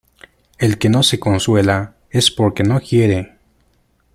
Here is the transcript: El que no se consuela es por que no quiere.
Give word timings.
El 0.57 0.79
que 0.79 0.89
no 0.89 1.03
se 1.03 1.19
consuela 1.19 1.93
es 2.09 2.31
por 2.31 2.55
que 2.55 2.63
no 2.63 2.81
quiere. 2.81 3.37